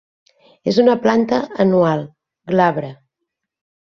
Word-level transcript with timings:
És 0.71 0.77
una 0.83 0.95
planta 1.03 1.37
anual, 1.63 2.01
glabre. 2.53 2.91